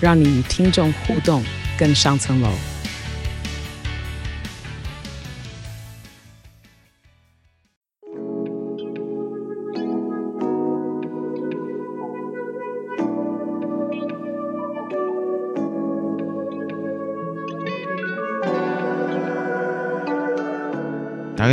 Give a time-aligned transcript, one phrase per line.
[0.00, 1.44] 让你与听众互动
[1.78, 2.50] 更上层楼。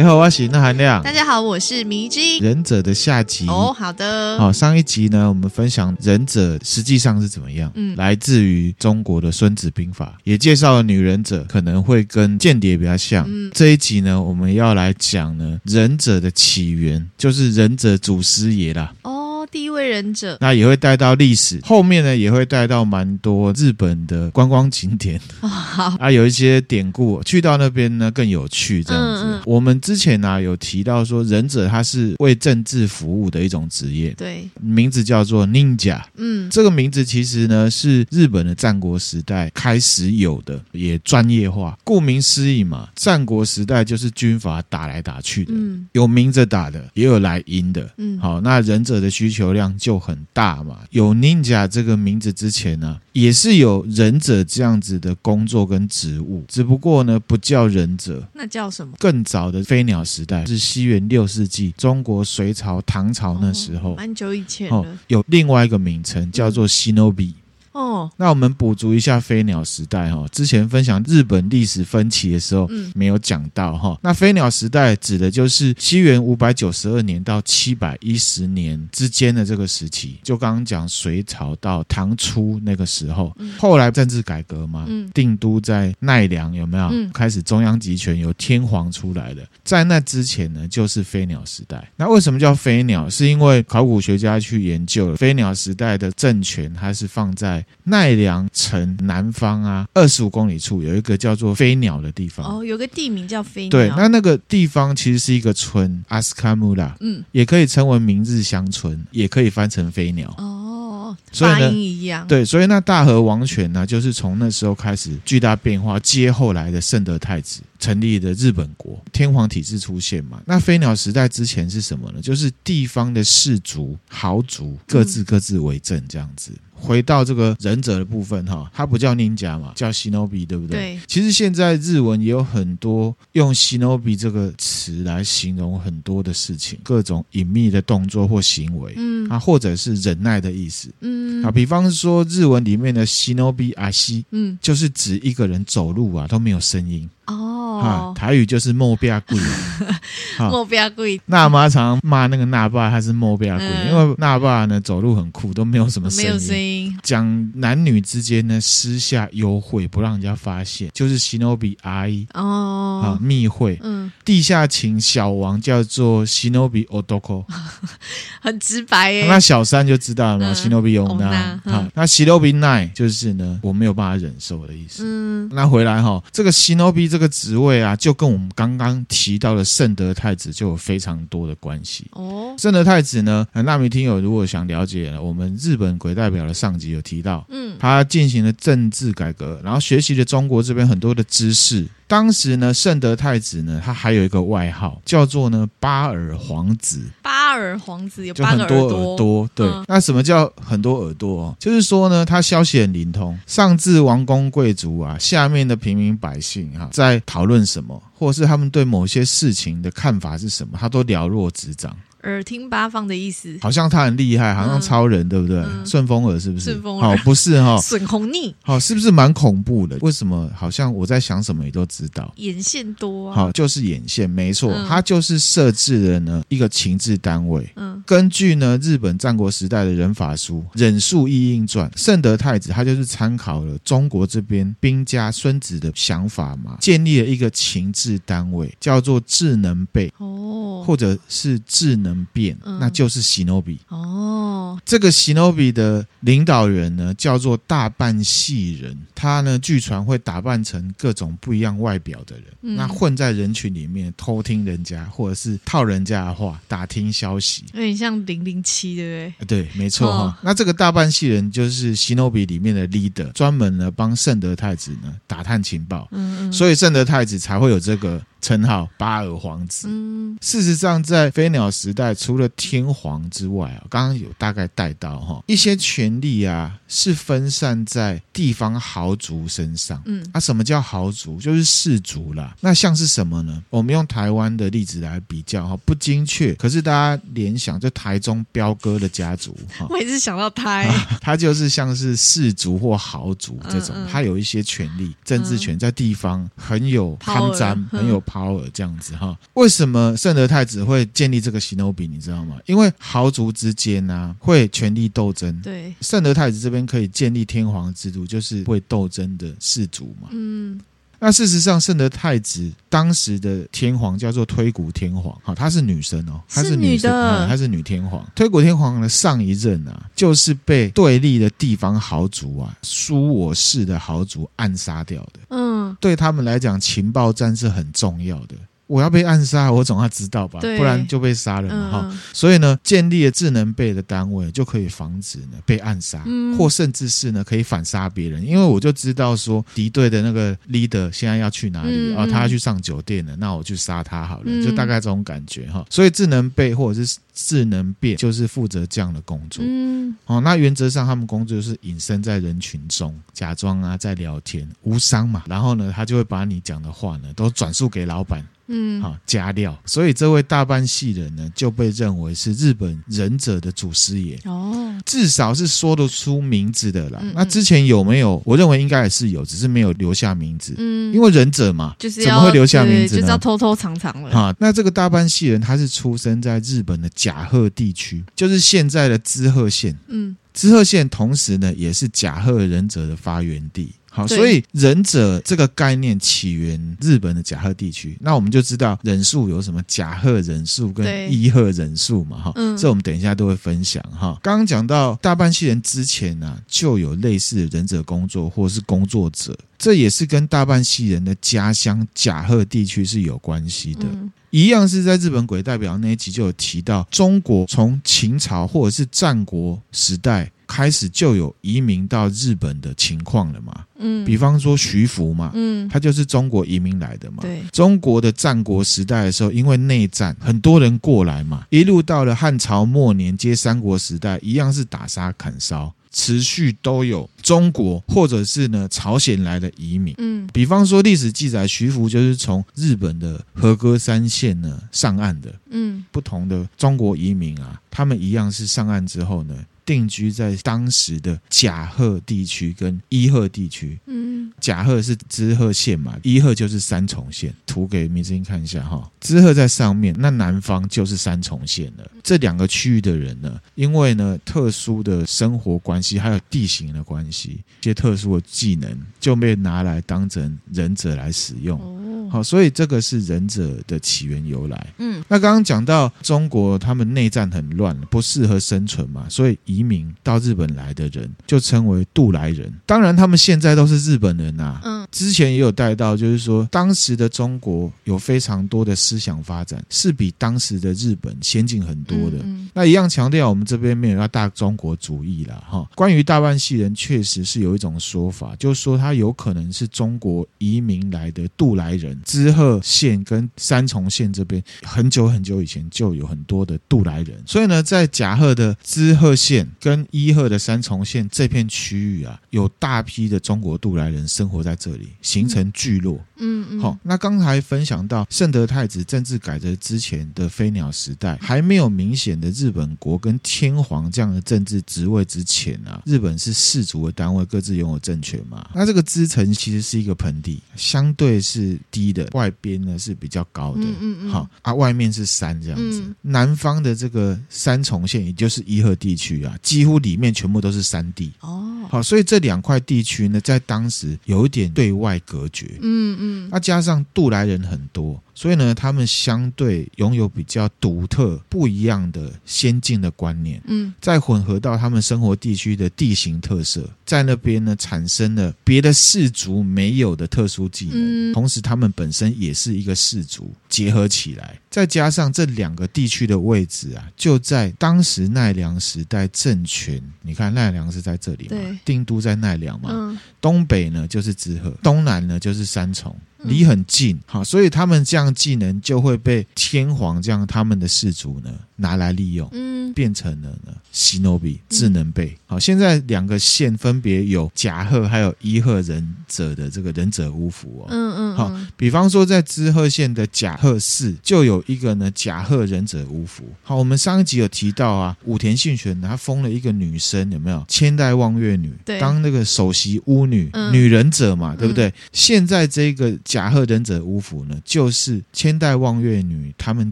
[0.05, 1.01] 好，我是那含亮。
[1.01, 2.39] 大家好，我是迷之音。
[2.39, 4.37] 忍者的下集哦，好的。
[4.37, 7.71] 好，上一集呢，我们分享忍者实际上是怎么样。
[7.73, 13.25] 嗯，来自于中国的《孙子兵法》，也介绍了女忍者可能会跟间谍比较像。
[13.27, 18.93] 嗯，这一集呢，我们要来讲呢，忍者的起源，就是忍者祖师爷啦。
[19.01, 19.14] 哦。
[19.51, 25.19] 第一位忍者，那也会带到历史， 后面呢也会带到蛮多日本的观光景点。
[25.41, 28.83] 哦、好啊，有一些典故，去到那边呢更有趣。
[28.83, 36.01] 这样子，嗯嗯、我们之前呢、啊、有提到说，忍者他是为政治服务的一种职业，对，名字叫做 ninja。
[36.15, 41.77] 嗯，这个名字其实呢是日本的战国时代开始有的，也专业化。
[41.83, 47.89] 顾名思义嘛，战国时代就是军阀打来打去的，嗯，有明着打的，也有来阴的。
[47.97, 49.44] 嗯，好，那忍者的需求。
[49.45, 50.79] 流量就很大嘛。
[50.89, 58.95] 有 ninja 这个名字之前呢，也是有忍者这样子的工作跟职务，只不过呢不叫忍者，那叫什么？
[58.99, 67.33] 更早的飞鸟时代是西元六世纪，中国隋朝、唐朝那时候，蛮久以前哦，有另外一个名称叫做 shinobi。
[67.75, 70.25] 哦，那我们补足一下飞鸟时代哈。
[70.31, 73.99] 之前分享日本历史分歧的时候，嗯，没有讲到哈。
[74.01, 83.35] 那飞鸟时代指的就是西元五百九十二年到七百一十年之间的这个时期，就刚刚讲隋朝到唐初那个时候。
[83.57, 86.89] 后来政治改革嘛，嗯，定都在奈良，有没有？
[87.11, 89.45] 开始中央集权，由天皇出来的。
[89.65, 91.91] 在那之前呢，就是飞鸟时代。
[91.97, 93.09] 那为什么叫飞鸟？
[93.09, 97.64] 是因为考古学家去研究了飞鸟时代的政权，它是放在。
[97.83, 102.57] 奈良城南方啊，二十五公里处有一个叫做飞鸟的地方。
[102.57, 103.69] 哦，有个地名叫飞鸟。
[103.69, 106.95] 对，那那个地方其实是一个村，阿斯卡穆拉。
[107.01, 110.33] 嗯，也可以称为明日乡村，也可以翻成飞鸟。
[110.37, 112.27] 哦，所以呢，发音一样。
[112.27, 120.41] 对，所以那大和王权呢，就是从那时候开始巨大变化，接后来的圣德太子成立的日本国，天皇体制出现嘛。
[120.45, 122.19] 那飞鸟时代之前是什么呢？
[122.19, 126.51] 就是地方的氏族、豪族各自各自为政这样子。
[126.77, 130.77] 回到这个忍者的部分哈，它不叫 ninja 嘛，叫 shinobi，对不对？
[130.77, 130.99] 对。
[131.07, 147.09] 其实现在日文也有很多用 shinobi 这个词来形容很多的事情，各种隐秘的动作或行为，嗯啊，或者是忍耐的意思，嗯啊，比方说日文里面的 shinobi 阿西，嗯，就是指一个人走路啊都没有声音。
[147.27, 149.39] 哦，台语就是莫比亚贵，
[150.49, 151.19] 莫比亚贵。
[151.25, 156.29] 那妈常常骂那个那爸，他是莫比亚贵，嗯、因为那爸呢走路很酷，都没有什么声音。
[156.29, 156.97] 没有声音。
[157.03, 163.79] 讲男女之间呢私下幽会，不让人家发现，就是 shinobi 阿姨哦，啊密会。
[163.83, 167.45] 嗯，地下情小王叫做 shinobi odoko，
[168.41, 169.25] 很直白耶。
[169.27, 171.59] 那小三就知道了嘛，shinobi onna。
[171.65, 175.03] 好，那 shinobi nine 就是呢我没有办法忍受的意思。
[175.05, 182.53] 嗯，那回来哈，这个 shinobi 这个职位啊，就跟我们刚刚提到的圣德太子就有非常多的关系哦。
[182.59, 191.87] 圣德太子呢，那名听友如果想了解我们日本鬼代表的上集有提到，嗯，他进行了政治改革，然后学习了中国这边很多的知识。
[192.07, 197.01] 当时呢，圣德太子呢，他还有一个外号叫做呢八耳皇子。
[197.21, 199.49] 八耳皇子有八个耳朵，就很多耳朵。
[199.55, 201.55] 对，嗯、那什么叫很多耳朵哦？
[201.59, 211.95] 就是说呢，他消息很灵通，上至王公贵族啊，下面的平民百姓哈、啊，在讨论什么，或者是他们对某些事情的看法是什么，他都了若指掌。
[212.25, 215.63] 耳听八方的意思，好像他很厉害，好像超人，嗯、对不对？
[215.85, 216.71] 顺、嗯、风耳是不是？
[216.71, 217.77] 顺风耳，好，不是哈。
[217.79, 219.97] 损红逆，好，是不是蛮恐怖的？
[220.01, 220.49] 为什么？
[220.55, 222.33] 好像我在想什么，你都知道。
[222.37, 227.71] 眼线多、啊，好，就是眼线，没错，嗯、他就是设置了呢一个情治单位。
[227.75, 242.14] 嗯，根据呢日本战国时代的人法书《忍术义印传》，圣德太子他就是参考了中国这边兵家孙子的想法嘛，建立了一个情治单位，叫做智能备哦，或者是智能。
[242.15, 244.79] 能变，嗯、那就是喜诺比哦。
[244.85, 259.63] 这个喜诺比的领导人呢，叫做大半系人，他呢据传会打扮成各种不一样外表的人，嗯、那混在人群里面偷听人家，或者是套人家的话，打听消息，有点像零零七，对不对？
[259.63, 260.23] 对，没错哈。
[260.25, 268.21] 哦、那这个大半系人就是喜诺比里面的 leader，专门呢帮圣德太子呢打探情报，嗯嗯，所以圣德太子才会有这个。
[268.41, 269.87] 称号巴尔皇子。
[269.89, 280.01] 嗯，事实上，在飞鸟时代，除了天皇之外啊，刚刚有大概带到哈，一些权力啊是分散在地方豪族身上。
[280.05, 281.39] 嗯，啊，什么叫豪族？
[281.39, 282.55] 就是氏族啦。
[282.59, 283.63] 那像是什么呢？
[283.69, 290.83] 我们用台湾的例子来比较哈，不精确，可是大家联想，就台中彪哥的家族哈， 我一直想到他，
[291.19, 298.21] 他就是像是氏族或豪族这种，他有一些权力、政治权在地方很有贪占，很有。
[298.25, 302.07] Power 这样子哈，为什么圣德太子会建立这个喜诺比？
[302.07, 302.57] 你知道吗？
[302.65, 305.59] 因为豪族之间呢、啊、会权力斗争。
[305.61, 310.29] 对，圣德太子这边可以建立天皇制度，就是会斗争的氏族嘛。
[310.31, 310.79] 嗯。
[311.17, 317.09] 那事实上，圣德太子当时的天皇叫做推古天皇，哈，她是女生哦，她是女生，
[317.47, 318.23] 她是女天皇。
[318.35, 325.39] 推古天皇的上一任啊，就是被对立的地方豪族啊，苏我氏的豪族暗杀掉的。
[325.49, 328.55] 嗯，对他们来讲，情报战是很重要的。
[328.87, 332.09] 我要被暗杀，我总要知道吧，不然就被杀了嘛哈。
[332.11, 338.45] 嗯、所以呢，建立了智能备的单位，就可以防止呢被暗杀，嗯、或甚至是呢可以反杀别人。
[338.45, 345.83] 因为我就知道说敌对的那个 leader 现在要去哪里，嗯、啊，他要去上酒店了，那我去杀他好了，嗯、就大概这种感觉哈。
[345.89, 349.65] 所以智能备或者是智能变就是负责这样的工作。
[349.67, 355.43] 嗯，哦，那原则上他们工作就是隐身在人群中，假装啊在聊天，无伤嘛。
[355.47, 358.45] 然后呢，他就会把你讲的话呢都转述给老板。
[358.67, 367.19] 嗯，好加料，所以这位大半系人呢，就被认为是日本忍者的祖师爷哦，至少是说得出名字的啦。
[367.21, 368.41] 嗯嗯，那之前有没有？
[368.45, 370.73] 我认为应该也是有，只是没有留下名字。
[370.77, 373.21] 嗯，因为忍者嘛，就是怎么会留下名字呢？
[373.21, 374.31] 就是要偷偷藏藏了。
[374.31, 379.95] 哈，那这个大半系人他是出生在日本的甲贺地区，就是现在的滋贺县。
[380.07, 383.91] 嗯，滋贺县同时呢也是甲贺忍者的发源地。
[384.15, 394.39] 好，所以忍者这个概念起源日本的甲贺地区，那我们就知道忍术有什么甲贺忍术跟伊贺忍术嘛，哈，嗯，这我们等一下都会分享哈。
[394.41, 404.05] 刚刚讲到大半系人之前呢、啊，就有类似的忍者工作或是工作者，这也是跟大半系人的家乡甲贺地区是有关系的。
[404.05, 410.49] 嗯、一样是在日本鬼代表那一集就有提到，中国从秦朝或者是战国时代。
[410.67, 413.85] 开始就有移民到日本的情况了嘛？
[413.97, 417.37] 嗯，比方说徐福嘛，嗯，他就是中国移民来的嘛。
[417.41, 430.13] 对，中国的战国时代的时候，因为内战，很多人过来嘛，一路到了汉朝末年，接三国时代，一样是打杀砍烧，持续都有中国或者是呢朝鲜来的移民。
[430.17, 435.53] 嗯，比方说历史记载，徐福就是从日本的和歌山县呢上岸的。
[435.69, 439.55] 嗯，不同的中国移民啊，他们一样是上岸之后呢。
[439.85, 443.99] 定居在当时的甲贺地区跟伊贺地区。
[444.07, 447.53] 嗯，甲贺是滋贺县嘛，伊贺就是三重县。
[447.65, 452.09] 图给明星看一下哈，滋贺在上面，那南方就是三重县了。
[452.23, 461.79] 这两个区域的人呢，因为呢特殊的生活关系，还有地形的关系，一些特殊的技能就被拿来当成忍者来使用。
[461.79, 462.04] 哦，
[462.35, 464.93] 好，所以这个是忍者的起源由来。
[464.99, 469.57] 嗯，那刚刚讲到中国，他们内战很乱，不适合生存嘛，所以。
[469.65, 474.79] 移民到日本来的人就称为渡来人，当然他们现在都是日本人呐。
[474.83, 482.37] 嗯，之前也有带到，就是说当时的中国有非常多的思想发展，是比当时的日本先进很多的。
[482.43, 485.63] 嗯，那一样强调我们这边没有要大中国主义啦。
[485.67, 485.89] 哈。
[485.95, 492.19] 关于大半系人，确实是有一种说法，就是说他有可能是中国移民来的渡来人。
[492.25, 499.65] 滋贺县跟三重县这边很久很久以前就有很多的渡来人，所以呢，在甲贺的滋贺县。
[499.79, 506.19] 跟伊贺的三重县这片区域啊，有大批的中国渡来人生活在这里，形成聚落。
[506.37, 506.79] 嗯。
[506.79, 518.67] 好、哦，那刚才分享到圣德太子政治改革之前的飞鸟时代，还没有明显的日本国跟天皇这样的政治职位之前啊，日本是氏族的单位，各自拥有政权嘛。
[518.73, 523.81] 那这个支城其实是一个盆地，相对是低的，外边呢是比较高的。
[523.81, 524.29] 嗯嗯嗯。
[524.29, 526.01] 好、哦、啊，外面是山这样子。
[526.01, 529.57] 嗯、南方的这个三重县，也就是伊贺地区啊。
[529.61, 543.61] 几乎里面全部都是山地哦，好，所以这两块地区呢，在当时有一点对外隔绝，嗯嗯，那加上渡来人很多，所以呢，他们相对拥有比较独特、不一样的先进的观念。
[543.65, 551.31] 嗯，再混合到他们生活地区的地形特色，在那边呢，产生了别的氏族没有的特殊技能。
[551.31, 560.01] 嗯，同时，他们本身也是一个氏族，结合起来，再加上这两个地区的位置啊，就在当时奈良时代政权。
[560.21, 561.49] 你看，奈良是在这里嘛？
[561.51, 562.89] 对，定都在奈良嘛？
[562.91, 566.13] 嗯，东北呢就是滋贺，东南呢就是三重。
[566.47, 575.37] 离很近，好，所以他们这样技能就会被天皇这样他们的氏族呢拿来利用，嗯，变成了呢西诺比智能备。
[575.45, 586.43] 好，现在两个县分别有甲贺还有伊贺忍者的这个忍者巫符哦，嗯嗯，好，比方说在滋贺县的甲贺市就有一个呢甲贺忍者巫符。
[586.63, 594.93] 好，我们上一集有提到啊，武田信玄他封了一个女生有没有千代望月女，对，当那个首席巫女，女忍者嘛，对不对？
[595.11, 596.15] 现在这个。
[596.23, 599.91] 甲贺忍者巫符呢，就是千代望月女他们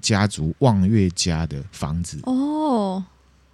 [0.01, 3.03] 家族望月家的房子哦。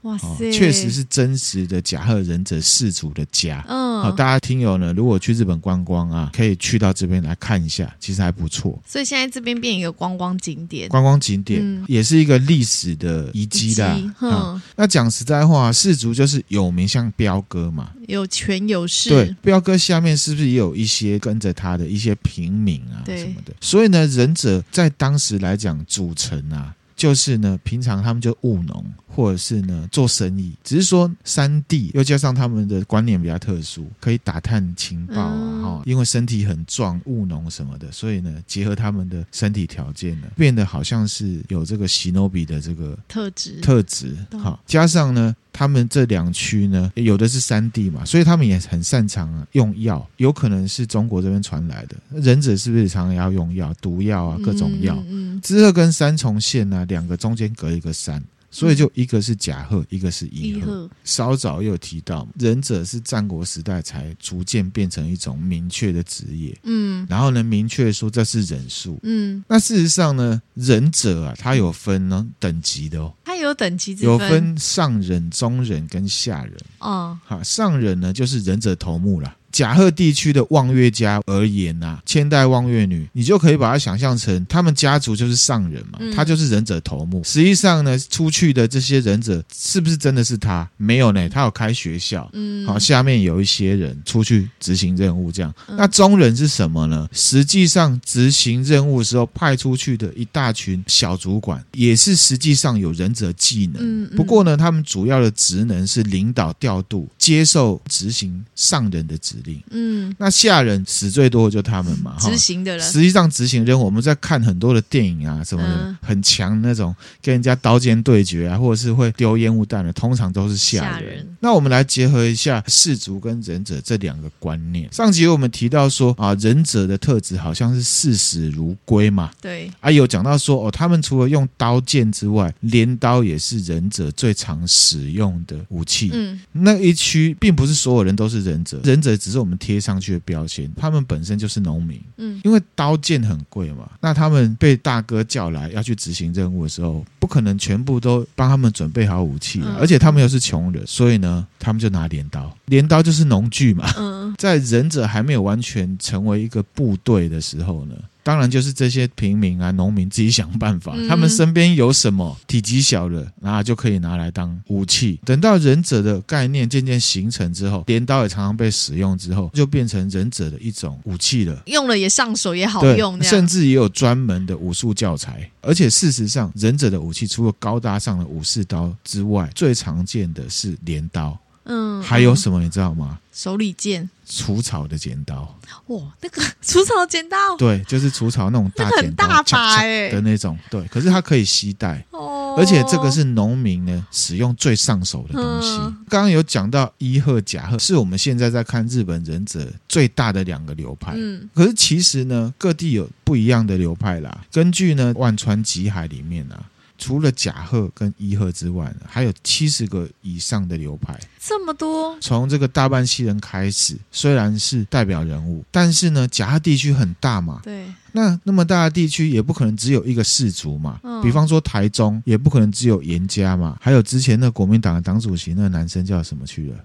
[0.03, 3.63] 哇塞，确实是真实的甲贺忍者氏族的家。
[3.67, 8.81] 嗯，好，大家听友呢，如果去日本观光啊，可以去到这边来看一下，其实还不错。
[8.87, 14.15] 所以现在这边变一个观光景点，观光景点、嗯、也是一个历史的遗迹啦。
[14.21, 19.09] 嗯，那讲实在话，氏族就是有名，像彪哥嘛，有权有势。
[19.09, 23.53] 对，彪哥下面是不是也有一些跟着他的一些平民啊什么的？
[23.59, 26.73] 所以呢，忍者在当时来讲组成啊。
[26.99, 30.53] 就是呢，平常他们就务农，或者是呢做生意。
[30.65, 44.13] 只是说山地又加上他们的观念比较特殊，可以打探情报啊，哈、嗯，因为身体很壮，务农什么的，所以呢，结合他们的身体条件呢，变得好像是有这个喜诺比的这个特质特质。
[44.37, 45.33] 好，加上呢。
[45.51, 51.97] 他们这两区呢，有的是山地嘛，所以他们也很擅长啊用药，有可能是中国这边传来的。
[52.11, 54.97] 忍者是不是常常要用药、毒药啊，各种药？
[55.09, 58.21] 嗯，滋贺跟三重县呢，两个中间隔一个山。
[58.51, 60.89] 所以就一个是甲贺，一个是乙贺。
[61.03, 66.57] 稍早又提到，忍者是战国时代才逐渐变成一种明确的职业。
[66.63, 68.97] 嗯，然后呢，明确说这是忍术。
[69.03, 73.13] 嗯，那事实上呢，忍者啊，他有分呢等级的哦。
[73.23, 76.55] 他有等级之分，有分上忍、中忍跟下忍。
[76.79, 79.35] 哦，好，上忍呢就是忍者头目啦。
[79.59, 87.21] 甲贺地区的望月家而言呐、啊，千代望月女，你就可以把它想象成他们家族就是上人嘛，他就是忍者头目。
[87.25, 90.65] 实际上呢，出去的这些忍者是不是真的是他？
[90.77, 95.53] 没有呢，他有开学校，嗯，好，下面有一些人出去执行任务，这样。
[95.75, 97.09] 那中忍是什么呢？
[97.11, 104.07] 实际上执行任务的时候派出去的一大群小主管，也是实际上有忍者技能。
[104.15, 109.17] 不过呢，他们主要的职能是领导、调度、接受、执行上人的
[109.53, 109.61] 职。
[109.71, 112.85] 嗯，那下人死最多的就他们嘛， 执行的人。
[112.85, 121.25] 实际上执行任务，我们在看很多的电影啊什么的，嗯、很强那种跟人家刀剑对决啊，或者是会丢烟雾弹的，通常都是下人。
[121.39, 124.91] 那我们来结合一下士族跟忍者这两个观念。
[124.91, 129.71] 上集我们提到说啊，忍者的特质好像是视死如归嘛，对。
[129.79, 136.09] 啊，有讲到说哦，他们除了用刀剑之外，镰刀也是忍者最常使用的武器。
[136.13, 139.29] 嗯，那一区并不是所有人都是忍者，忍者只。
[139.29, 157.95] 只是我们贴上去的标签，他们本身就是农民，嗯，因为刀剑很贵嘛，那他们被大哥叫来要去执行任务的时候，不可能全部都帮他们准备好武器，而且他们又是穷人，所以呢，他们就拿镰刀，镰刀就是农具嘛，嗯，在忍者还没有完全成为一个部队的时候呢。
[158.29, 165.19] 当然就是这些平民啊、农民自己想办法，他们身边有什么体积小的，然后就可以拿来当武器。
[165.25, 171.59] 等到忍者的概念渐渐形成之后，镰刀也常常被使用之后，就变成忍者的一种武器了。
[171.65, 175.49] 用了也上手也好用，甚至也有专门的武术教材。
[175.61, 181.35] 而且事实上，忍者的武器除了高大上的武士刀之外，最常见的是镰刀。
[181.65, 183.19] 嗯，还有什么你知道吗？
[183.31, 185.57] 手里剑、除草的剪刀。
[185.87, 190.57] 哇，那个 除草剪刀，对，就是除草那种大剪刀，大把哎的那种。
[190.69, 195.69] 对，可是它可以携带，哦，而且这个是农民呢使用最上手的东西。
[195.77, 201.13] 嗯、刚刚有讲到伊贺、甲贺，是我们现在在看日本忍者最大的两个流派。
[201.15, 204.45] 嗯，可是其实呢，各地有不一样的流派啦。
[204.51, 206.59] 根据呢万川集海里面啊。
[206.99, 212.15] 除了甲贺跟伊贺之外，还有七十个以上的流派，这么多。
[212.19, 220.99] 从这个大半西人开始，虽然是代表人物，但是呢，甲贺地区很大嘛，对，那那么大的地区也不可能只有一个氏族嘛。
[221.03, 223.77] 嗯、比方说台中，也不可能只有严家嘛。
[223.81, 226.77] 还有之前那国民党的党主席那个男生叫什么去了？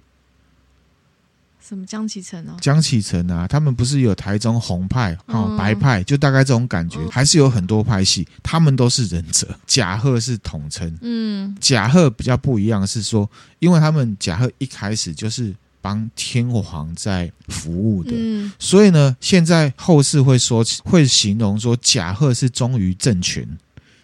[1.66, 2.56] 什么江启臣哦？
[2.60, 9.58] 江启臣啊，他们不是有台中红派、哦、嗯、白派，就大概这种感觉，嗯、还是有很多派系，他们都是忍者。
[9.66, 13.28] 甲贺是统称，嗯，甲贺比较不一样是说，
[13.60, 23.42] 因为他们甲贺一开始就是帮天皇在服务的，嗯、所以呢，现在后世会说会形容说甲贺是忠于政权，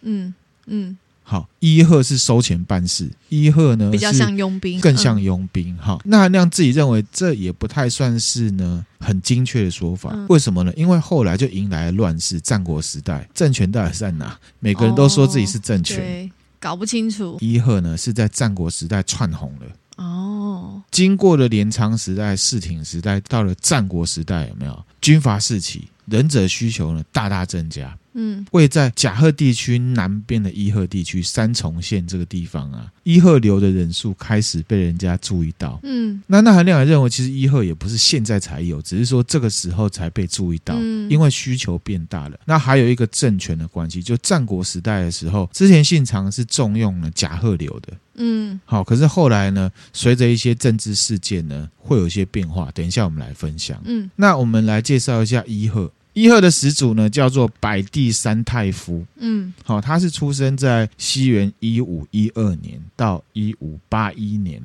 [0.01, 0.33] 嗯
[0.67, 0.89] 嗯。
[0.89, 0.99] 嗯
[1.31, 5.77] 好，伊贺是收钱办事，伊贺呢比较像佣兵，更像佣兵。
[5.77, 10.11] 哈、嗯，那韩亮自己认为这也不太算是呢很精确的说法。
[10.13, 10.73] 嗯、为什么呢？
[10.75, 14.37] 因为后来就迎来了乱世，战国时代，政权到底在哪？
[14.59, 17.39] 每个人都说自己是政权，哦、搞不清楚。
[17.39, 20.05] 伊贺呢是在战国时代窜红了。
[20.05, 25.87] 哦，经过了镰仓时代、室町时代，到了战国时代，有没有军阀四起？
[26.07, 42.39] 忍者需求呢大大增加，嗯，位在甲贺地区南边的伊贺地区三重县这个地方啊，伊贺流的人数开始被人家注意到，嗯，那那韩亮也认为，其实伊贺也不是现在才有，只是说这个时候才被注意到，嗯，因为需求变大了。
[42.45, 55.91] 那还有一个政权的关系，就战国时代的时候，织田信长是重用了甲贺流的，嗯，好，可是后来呢，随着一些政治事件呢，会有一些变化，等一下我们来分享，嗯，那我们来介绍一下伊贺。
[56.21, 59.07] 伊贺的始祖呢，叫做百地三太夫。
[59.17, 64.63] 嗯，好、哦，他是出生在西元一五一二年到一五八一年。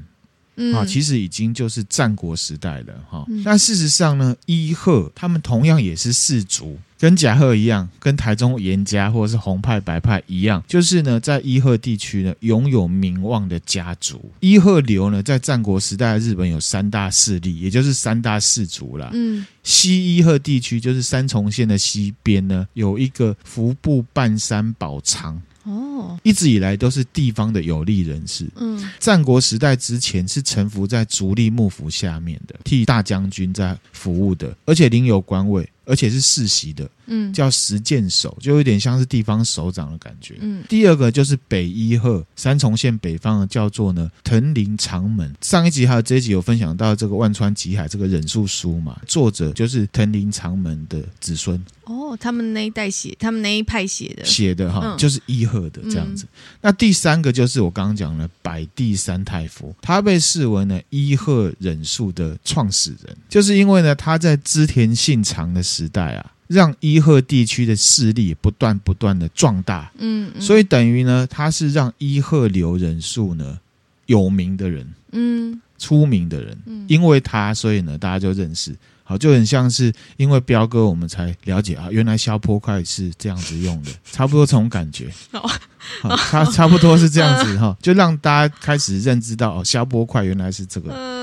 [0.57, 2.93] 嗯，啊，其实已经就是战国时代了。
[3.09, 6.77] 哈、哦，那、嗯、事实上呢，伊贺他们同样也是氏族。
[6.97, 14.31] 跟甲贺一样，跟台中严家或者是红派白派一样，就是呢，在伊贺地区呢，拥有名望的家族。
[14.39, 19.11] 伊贺流呢，在战国时代的日本有三大势力，也就是三大氏族啦。
[19.13, 25.41] 嗯，西伊贺地区就是三重县的西边呢，有一个服部半山宝藏。
[25.63, 28.47] 哦，一直以来都是地方的有力人士。
[28.55, 35.67] 嗯，战国时代之前是臣服在足利幕府下面的，替大将军在服务的，而且领有官位。
[35.85, 40.35] 而且是世袭的，嗯，叫实践首，就有点像是地方首长的感觉。
[40.39, 45.33] 嗯，第二个就是北伊贺三重县北方的，叫做呢藤林长门。
[45.41, 51.63] 上一集还有这一集有分享到这个万川吉海这个忍术书嘛，作者就是藤林长门的子孙。
[51.83, 56.25] 哦，他们那一代写，他们那一派写的写的哈，嗯、就是伊贺的这样子。
[56.25, 73.59] 嗯、那第三个就是我刚刚讲的百地三太夫，他被视为呢伊贺忍术的创始人，就是因为呢他在织田信长的时代啊，让伊贺地区的势力不断不断的壮大，嗯，嗯，所以等于呢他是让伊贺流人数呢
[74.05, 78.75] 有名的人，嗯，出名的人，嗯，因为他所以呢大家就认识。
[79.07, 85.11] 好，就很像是因为彪哥，我们才了解啊，原来消坡块是这样子用的， 差不多这种感觉。
[85.31, 85.47] 好，
[86.29, 91.15] 差差不多是这样子哈，就让大家开始认知到哦，消波块原来是这个。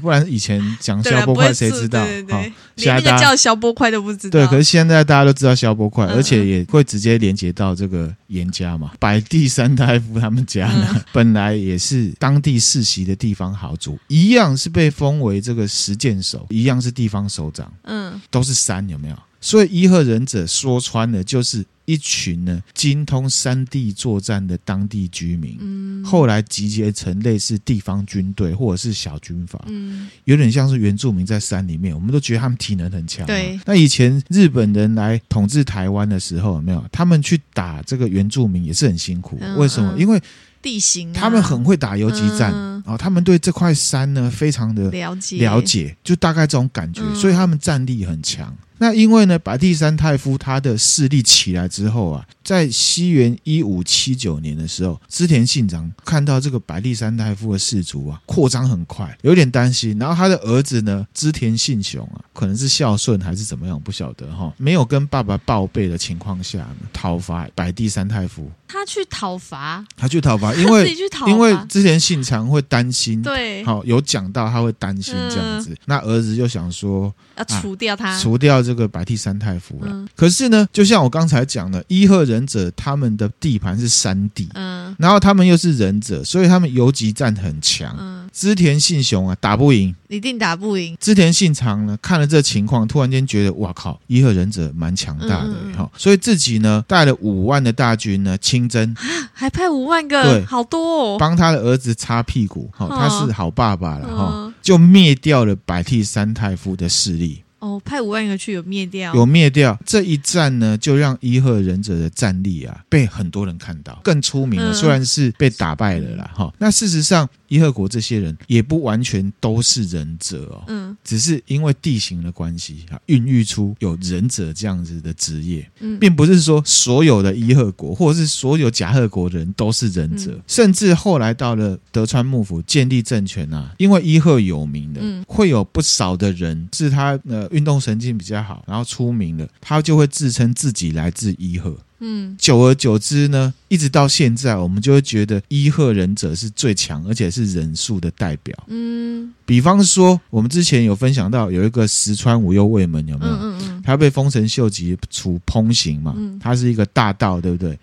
[0.00, 2.00] 不然以前讲消波块谁知道？
[2.28, 2.42] 好，
[2.76, 4.30] 现在叫消波块都不知道。
[4.30, 8.90] 对，可是现在大家都知道消波块，而且也会直接连接到这个严家嘛。
[8.98, 17.72] 百地三大夫他们家呢， 本来也是当地世袭的地方豪族，一样是被封为这个实践手，一样是地方首长。
[17.84, 19.16] 嗯，都是山，有没有？
[19.40, 21.64] 所以伊贺忍者说穿了就是。
[21.84, 33.26] 一群呢精通山地作战的当地居民，嗯、后来集结成类似地方军队或者是小军阀，嗯、有点像是原住民在山里面，我们都觉得他们体能很强。
[33.26, 39.38] 对，那以前日本人来统治台湾的时候，有没有他们去打这个原住民也是很辛苦？
[39.40, 39.94] 嗯、为什么？
[39.98, 40.22] 因为
[40.62, 48.54] 地形，他们很会打游击战，嗯、哦，他们对这块山呢非常的了解，了解，就大概这种感觉，嗯、所以他们战力很强。
[48.78, 59.96] 那因为呢，白帝山太夫他的势力起来之后啊，在西元一五七九年的时候，织田信长看到这个白帝山太夫的氏族啊扩张很快，有点担心。
[60.00, 68.50] 然后他的儿子呢，织田信雄啊，可能是孝顺还是怎么样，不晓得哈，没有跟爸爸报备的情况下呢，讨伐白地山太夫。
[68.72, 70.92] 他去讨伐，他去讨伐， 因为
[71.28, 78.72] 因为之前信长会担心，对，好有讲到他会担心这样子，嗯、那儿子就想说要除掉他，啊、除掉这。
[78.72, 90.96] 个白替三太夫了，嗯、可是呢，就像我刚才讲的，伊贺忍者他们的地盘是山地，嗯，然后他们又是忍者，所以他们游击战很强，嗯，织田信雄啊打不赢，一定打不赢。
[90.98, 98.96] 织田信长呢看了这情况，突然间觉得哇靠，伊贺忍者蛮强大的哈，嗯、所以自己呢带了五万的大军呢亲征，
[99.32, 107.42] 还派五万个，对，好多哦，帮他的儿子擦屁股，哈，他是好爸爸了哈，就灭掉了百替三太夫的势力。
[107.62, 109.78] 哦，派五万个去有灭掉，有灭掉。
[109.86, 114.72] 这一战呢，就让伊贺忍者的战力啊被很多人看到，更出名了。
[114.72, 116.52] 嗯、虽然是被打败了啦，哈、嗯。
[116.58, 141.76] 那事实上，伊贺国这些人也不完全都是忍者哦，嗯，只是因为地形的关系啊，孕育出有忍者这样子的职业，嗯，并不是说所有的伊贺国或者是所有甲贺国的人都是忍者，嗯、甚至后来到了德川幕府建立政权啊，因为伊贺有名的，嗯，会有不少的人是他呃运动神经比较好，然后出名了，他就会自称自己来自伊贺。
[142.04, 148.56] 嗯，久而久之呢，一直到现在，我们就会觉得伊贺忍者是最强，而且是忍术的代表。
[148.66, 153.32] 嗯，比方说，我们之前有分享到有一个石川五右卫门，有没有？
[153.32, 157.78] 嗯嗯嗯，他被丰臣秀吉处烹刑嘛，嗯，他是一个大盗，对不对？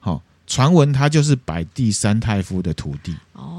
[0.00, 3.14] 好，传闻他就是百地三太夫的徒弟。
[3.34, 3.51] 哦。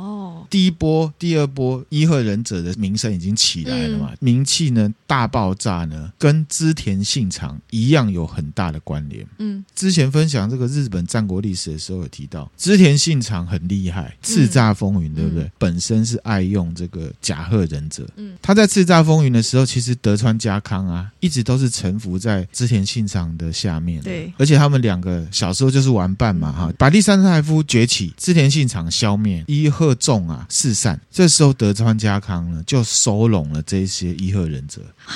[0.53, 4.09] 第一波、第二波伊贺忍者的名声已经起来了嘛？
[4.11, 9.25] 嗯、名气呢大爆炸呢，跟织田信长一样有很大的关联。
[9.39, 15.45] 嗯，之前分享这个日本战国历史的时候有提到，织田信长很厉害，叱咤风云，对不对？
[15.45, 18.07] 嗯、本身是爱用这个甲贺忍者。
[18.17, 24.03] 嗯，他在叱咤风云的时候，其实德川家康啊，一直都是臣服在织田信长的下面。
[24.03, 26.71] 对，而且他们两个小时候就是玩伴嘛，哈。
[26.77, 30.41] 把第三太夫崛起，织田信长消灭，伊贺众啊。
[30.49, 35.15] 四散，这时候德川家康呢就收拢了这些伊贺忍者啊，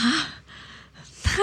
[1.24, 1.42] 他。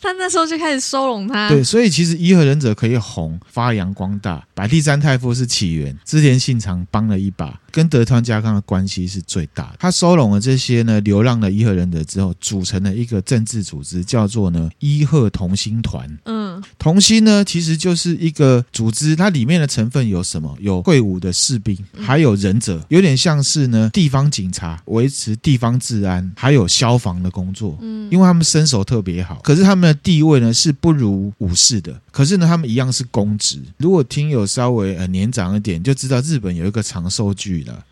[0.00, 4.44] 他那时候就开始收拢他，对，所以其实伊贺忍者可以红发扬光大。
[4.54, 9.76] 白地三太夫是起源，织田信长帮了一把，跟德川家康的关系是最大的。
[9.78, 16.06] 他收拢了这些呢流浪的伊贺忍者之后，组成了一个政治组织，叫做呢伊贺同心团。
[16.26, 20.54] 嗯，同心呢其实就是一个组织，它里面的成分有什么？
[20.60, 27.78] 有会武的士兵，还有忍者，有点像是呢地方警察，维持地方治安，还有消防的工作。
[27.80, 29.59] 嗯，因为他们身手特别好，可是。
[29.62, 33.60] 他们的地位呢是不如武士的，可是呢，他们一样是公职。
[33.78, 37.84] 如果听友稍微呃年长一点，就知道日本有一个长寿剧了，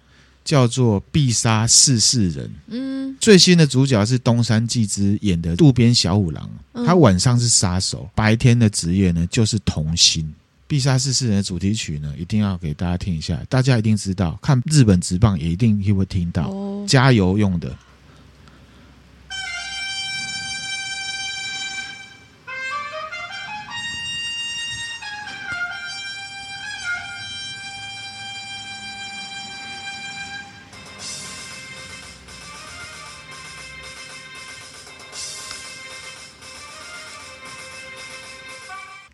[0.45, 2.47] 叫做《必杀四世人》。
[2.69, 6.49] 嗯，最新的主角是东山纪之演的渡边小五郎，
[6.87, 10.25] 他晚上是杀手，白天的职业呢就是童心。
[10.71, 16.55] 《必杀四世人》的主题曲呢，一定要给大家听一下，大家一定知道，看日本职棒也一定会听到，
[16.87, 17.75] 加油用的。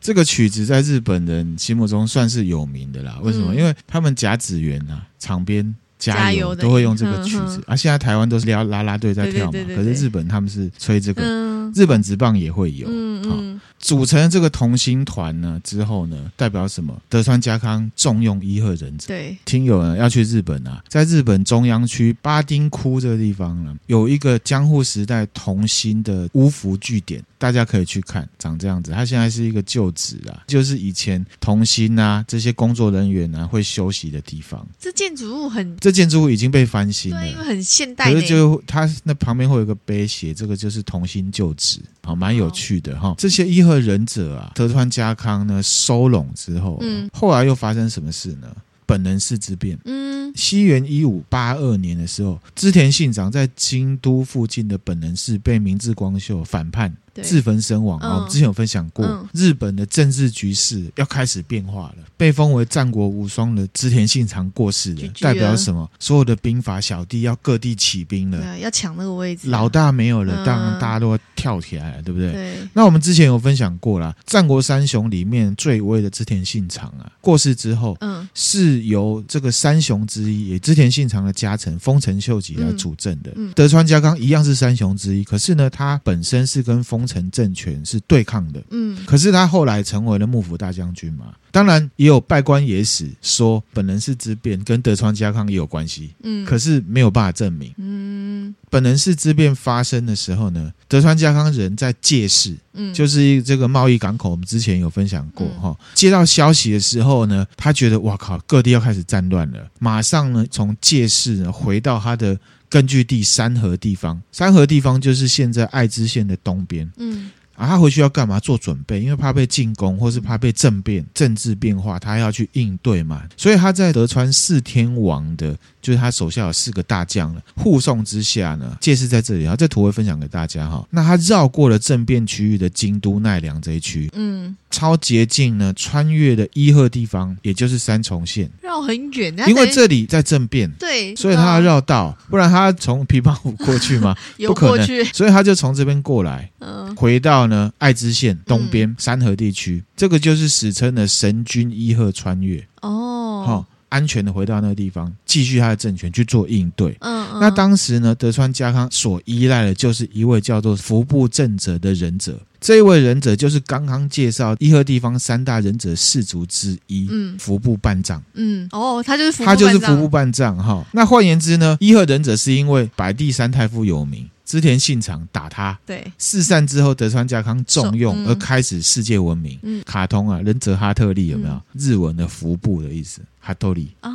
[0.04, 3.18] 这个曲子在日本人心目中算是有名的啦。
[3.22, 3.54] 为什么？
[3.54, 7.64] 嗯、因为他们甲子园啊，场边加油都会用这个曲子。
[7.66, 11.22] 啊、现在台湾都是拉拉队在跳嘛，可是日本他们是吹这个。
[11.24, 12.86] 嗯、日本职棒也会有。
[12.86, 16.98] 嗯嗯组成这个同心团呢之后呢，代表什么？
[17.10, 19.08] 德川家康重用伊贺忍者。
[19.08, 28.90] 对，听友呢要去日本啊，在日本中央区八丁窟这个地方呢，有一个江户时代同心的巫服据点，大家可以去看，长这样子。
[28.90, 34.66] 它现在是一个旧址啊，就是以前同心啊这些工作人员啊会休息的地方。
[34.80, 38.10] 这建筑物很，这建筑物已经被翻新了，对，因为很现代。
[38.10, 43.14] 可是就它那旁边会有一个碑写，这个就是同心旧址，好，蛮有趣的哈。
[43.16, 48.48] 这些伊贺忍者啊，德川家康呢收拢之后，嗯，后来又发生什么事呢？
[48.86, 49.78] 本能寺之变。
[49.86, 56.94] 嗯，西元一五八二年的时候，织田信长在京都附近的本能寺被明智光秀反叛。
[57.22, 58.16] 自焚身亡啊！
[58.16, 61.96] 我们之前有分享过，嗯、日本的政治局势要开始变化了。
[62.16, 65.90] 被封为战国无双的织田信长过世了，代表什么？
[65.98, 69.48] 所有的兵法小弟要各地起兵了，对，要抢那个位置。
[69.48, 72.32] 老大没有了，当然大家都要跳起来了，对不对？
[72.32, 72.54] 对。
[72.72, 83.32] 那我们之前有分享过啦，战国三雄里面最威的织田信长啊，过世之后，嗯，是由这个三雄之一，也织田信长的家臣丰臣秀吉来主政的。
[83.54, 112.38] 德川家康一样是三雄之一，可是呢，他本身是跟丰臣政权是对抗的，嗯，可是他后来成为了幕府大将军嘛，当然也有拜官野史说本能寺之变跟德川家康也有关系，嗯，可是没有办法证明，嗯，本能寺之变发生的时候呢，德川家康人在借市，嗯，就是这个贸易港口，我们之前有分享过哈，嗯，接到消息的时候呢，他觉得哇靠，各地要开始战乱了，马上呢从借市呢回到他的。
[112.74, 116.90] 根据地三河地方，三河地方就是现在爱知县的东边。
[116.96, 118.40] 嗯，啊，他回去要干嘛？
[118.40, 123.22] 做准备，因为怕被进攻，或是怕被政变、政治变化，他要去应对嘛。
[123.36, 129.46] 所以他在德川四天王的，就是他手下有四个大将了，护送之下呢，借势在这里。
[129.46, 130.84] 啊，这图会分享给大家哈。
[130.90, 144.16] 那他绕过了政变区域的京都奈良这一区，嗯，超捷径呢，穿越的伊贺地方，也就是三重县，绕很远，因为这里在政变，对，所以他要绕道，不然他从琵琶湖过去吗？
[144.44, 147.43] 不可能，所以他就从这边过来，嗯，回到。
[147.46, 152.58] 呢，爱知县东边、嗯、山河地区，这个就是史称的神君伊贺穿越。
[152.82, 156.96] 哦，好、哦，安全的回到那个地方，继续他的政权去做应对。
[157.00, 170.86] 嗯，嗯，那当时呢，德川家康所依赖的就是一位叫做服部正则的忍者，这一位忍者就是刚刚介绍伊贺地方三大忍者氏族之一，嗯，服部半藏，嗯，哦，他就是服部他就是服部半藏哈、哦。
[170.94, 174.26] 那换言之呢，伊贺忍者是因为百地三太夫有名。
[174.46, 179.58] 织田信长打他，对，四散之后，德川家康重用，而开始世界闻名。
[179.62, 181.54] 嗯，卡通啊，忍者哈特利有没有？
[181.54, 183.90] 嗯、日文的服部的意思，哈特利。
[184.02, 184.10] 哦，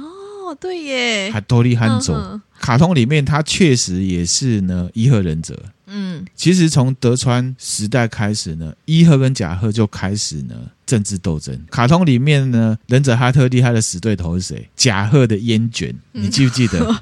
[0.55, 2.15] 对耶，哈特利汉佐。
[2.15, 5.57] 嗯、卡通里面他确实也是呢，伊贺忍者。
[5.87, 11.59] 嗯，其实从德川时代开始呢，伊贺跟甲贺就开始呢政治斗争。
[11.71, 14.69] 卡通里面呢，忍者哈特利他的死对头是谁？
[14.75, 16.79] 甲贺的烟卷，你记不记得？
[16.79, 16.95] 嗯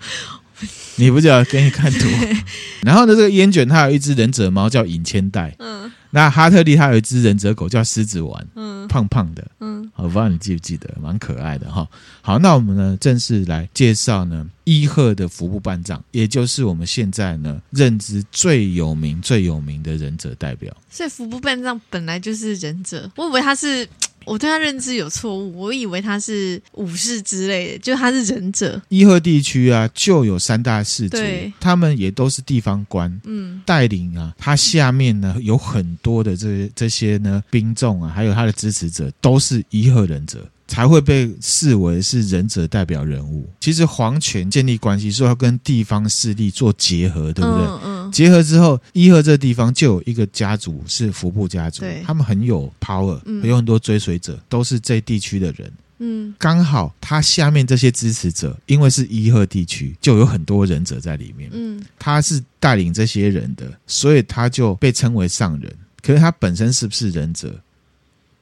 [0.99, 2.07] 你不记得，给你看图。
[2.81, 5.55] 然后呢，这个烟卷它有一只忍者猫叫隐千代。
[5.59, 5.91] 嗯。
[6.17, 8.47] 那哈特利他有一只忍者狗叫狮子丸。
[8.55, 8.87] 嗯。
[8.87, 9.45] 胖胖的。
[9.59, 9.87] 嗯。
[9.95, 11.87] 我不知道你记不记得，蛮可爱的哈。
[12.21, 20.75] 好，那我们呢正式来介绍呢伊贺的服部半藏，也就是我们现在呢认知最有名、最有名的忍者代表。
[20.89, 23.87] 所以服部半藏本来就是忍者，我以为他是。
[24.27, 28.79] 我对他认知有错误，我以为他是武士之类的，就他是忍者。
[28.89, 31.17] 伊贺地区啊，就有三大氏族，
[31.59, 40.45] 他们也都是地方官，嗯，带领啊，他下面呢有很多的这些这些呢兵众啊，还有他的支持者，都是伊贺忍者。
[40.67, 43.47] 才会被视为是忍者代表人物。
[43.59, 47.65] 其实皇权建立关系，说要跟地方势力做结合，对不对？
[47.65, 48.11] 嗯嗯。
[48.11, 55.71] 结合之后，伊贺这个地方就有一个家族是服部家族，他们很有 power，有很多追随者，都是这地区的人。
[55.99, 56.33] 嗯。
[56.37, 61.49] 刚好他下面这些支持者，因为是伊贺地区，就有很多忍者在里面。
[61.53, 61.83] 嗯。
[61.97, 65.73] 他是带领这些人的，所以他就被称为上人。
[66.01, 67.53] 可是他本身是不是忍者？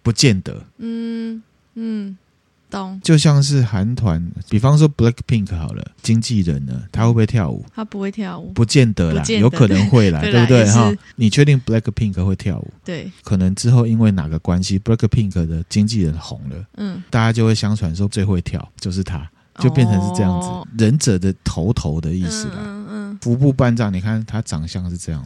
[0.03, 0.63] 不见得。
[0.77, 1.41] 嗯。
[1.75, 2.17] 嗯，
[2.69, 2.99] 懂。
[3.03, 7.63] 就像是韩团，比方说 Black Pink 好了，经纪人呢，他会不会跳舞？
[7.73, 10.65] 他不会跳舞，不见得啦，得有可能会啦，对， 对不对？
[10.65, 12.71] 哈，你确定 Black Pink 会跳舞？
[12.83, 22.55] 对，可能之后因为哪个关系，Black Pink 的经纪人红了，嗯，大家就会相传说最会跳就是他，就变成是这样子，哦、忍者的头头的意思啦。
[22.57, 25.25] 嗯嗯，服部半藏，你看他长相是这样，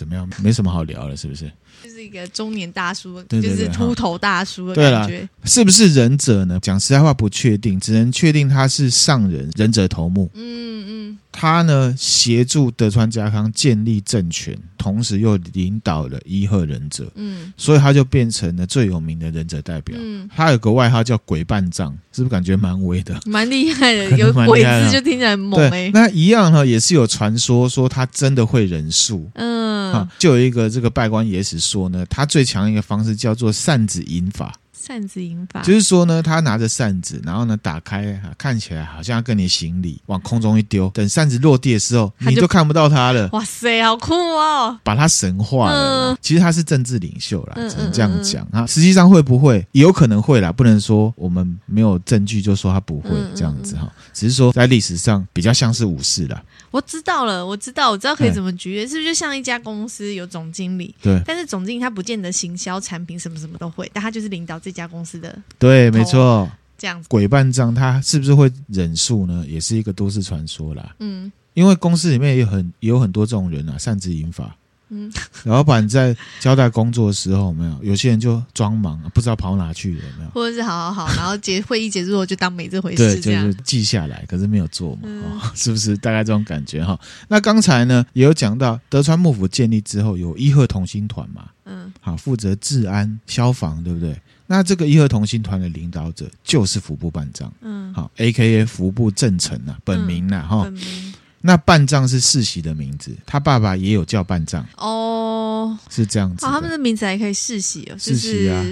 [0.00, 0.26] 怎么样？
[0.42, 1.44] 没什么好聊了，是不是？
[1.84, 5.28] 就是一个中年大叔，就是秃头大叔的感觉。
[5.44, 6.58] 是不是忍者呢？
[6.62, 10.30] 讲实在话，不确定，只能确定他是上人忍者头目。
[10.32, 10.99] 嗯嗯，
[11.32, 17.10] 他呢协助德川家康建立政权，同时又领导了伊贺忍者。
[17.14, 19.96] 嗯，所以他就变成了最有名的忍者代表。
[19.98, 23.18] 嗯，他有个外号叫鬼半藏，是不是感觉蛮威的？
[23.26, 25.90] 蛮厉害的， 有鬼字就听起来很猛哎、欸。
[25.92, 29.30] 那一样呢，也是有传说说他真的会忍术。
[29.34, 34.52] 嗯，啊，就有一个这个拜官野史说呢，他最强一个方式叫做扇子引法。
[34.80, 43.28] 扇子引法就是说呢，他拿着扇子，然后呢打开，看起来好像要跟你行礼，往空中一丢，等扇子落地的时候，你就看不到他了。
[43.32, 44.78] 哇塞，好酷哦！
[44.82, 46.12] 把他神化了。
[46.12, 48.66] 嗯、其实他是政治领袖啦，只能这样讲啊。
[48.66, 49.66] 实际上会不会？
[49.72, 53.92] 也有可能会啦，不能说我们没有证据就说他不会这样子哈。
[54.14, 56.42] 只是说在历史上比较像是武士啦。
[56.70, 60.94] 我知道了，我知道，我知道可以怎么举例，是不是就像一家公司有总经理？
[61.02, 61.20] 对。
[61.26, 65.36] 但是总经理他不见得行销产品什么什么都会，但他就是领导这家公司的。
[65.58, 66.50] 对，没错。
[66.78, 67.08] 这样子。
[67.08, 69.44] 鬼半账他是不是会忍术呢？
[69.48, 70.94] 也是一个都市传说啦。
[71.00, 71.30] 嗯。
[71.54, 74.56] 因为公司里面也很也有很多这种人啊，擅自引法。
[74.90, 75.12] 嗯，
[75.44, 80.30] 老板在交代工作的时候，有没有有些人就装忙，不知道跑哪去了，有没有？
[80.30, 85.96] 或者是好好好，然后结会议结束后就当没这回事，对，就是记下来，可是没有做嘛，嗯哦、 是不是？
[85.96, 86.98] 大概这种感觉哈。
[87.28, 94.20] 那刚才呢也有讲到，德川幕府建立之后，有伊贺同心团嘛，嗯，好，负责治安、消防，对不对？
[94.46, 101.14] 那这个伊贺同心团的领导者就是服部半藏，嗯，好，AKA 服部正成啊，本名呐，哈、嗯。
[101.42, 106.44] 那半藏是世袭的名字，他爸爸也有叫半藏哦，是这样子。
[106.44, 108.62] 他们的名字还可以世袭哦，世袭啊，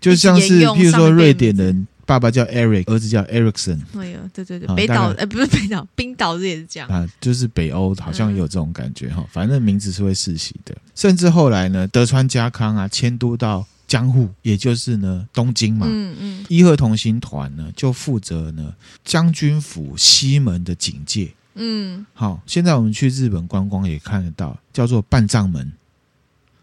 [0.00, 3.80] 就像是譬如说瑞典人爸爸叫 Eric，儿子叫 Erickson。
[3.96, 9.22] 哎呦，对对对，北岛哎，不是北岛，冰岛这也是这样啊，就是北欧好像也有这种感觉哈。
[9.22, 15.86] 嗯、反正名字是会世袭的，甚至后来呢，德川家康啊迁都到江户，也就是呢东京嘛。
[15.88, 16.44] 嗯嗯。
[16.48, 21.30] 伊贺同心团呢就负责呢将军府西门的警戒。
[21.54, 22.04] 嗯。
[22.14, 25.72] 好，现在我们去日本观光也看得到，叫做半藏门。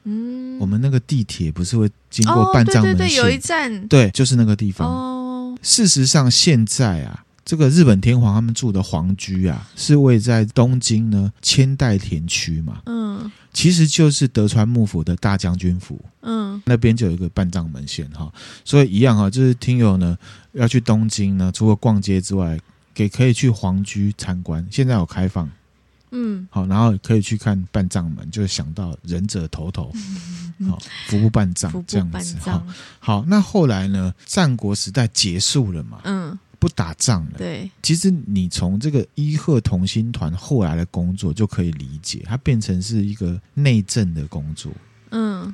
[0.03, 2.95] 嗯，我们那个地铁不是会经过半藏门线？
[2.95, 4.87] 哦、对对对，有一站，对，就是那个地方。
[4.87, 12.81] 哦，事实上现在啊，这个日本天皇他们住的皇居啊，是位在东京呢千代田区嘛。
[12.85, 15.99] 嗯，其实就是德川幕府的大将军府。
[16.21, 18.31] 嗯，那边就有一个半藏门线哈，
[18.63, 20.17] 所以一样哈，就是听友呢
[20.53, 22.57] 要去东京呢，除了逛街之外，
[22.97, 25.47] 给可以去皇居参观，现在有开放。
[26.09, 29.93] 嗯，好，然后可以去看半藏门，就想到忍者头头，
[30.67, 32.35] 好，服部半藏这样子。
[32.39, 32.65] 好，
[32.99, 34.11] 好，那后来呢？
[34.25, 35.99] 战国时代结束了嘛？
[36.05, 37.37] 嗯，不打仗了。
[37.37, 44.71] 对，其实你从这个伊贺同心团后来的工作就可以理解，它变成是一个内政的工作。
[45.11, 45.53] 嗯。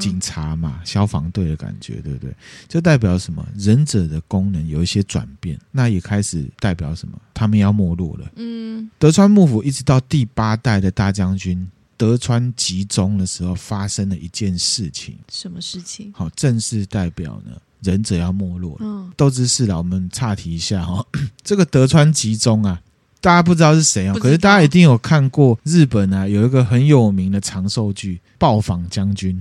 [0.00, 2.34] 警察嘛，消防队的感觉，对不对？
[2.68, 3.46] 就代表什么？
[3.56, 7.18] 忍者的功能有一些转变，那也开始代表什么？
[7.34, 8.30] 他们要没落了。
[8.36, 15.16] 嗯，德川幕府一直到第八代的大将军德川集中的时候，发生了一件事情。
[15.30, 16.12] 什么事情？
[16.14, 18.78] 好，正式代表呢，忍者要没落了。
[18.80, 19.78] 嗯，都知是了。
[19.78, 21.04] 我们岔题一下哈，
[21.44, 22.80] 这个德川集中啊，
[23.20, 24.14] 大家不知道是谁啊？
[24.14, 29.36] 可是大家一定有看过日本啊，有一个很有名的长寿剧《暴坊将军》。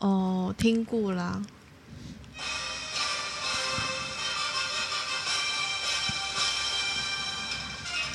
[0.00, 1.42] 哦，听过啦。